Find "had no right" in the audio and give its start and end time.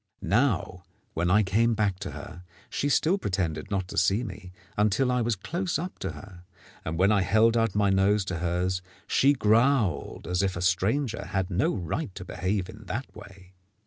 11.25-12.15